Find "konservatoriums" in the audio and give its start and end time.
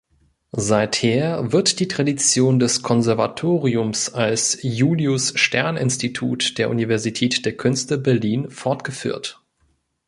2.81-4.11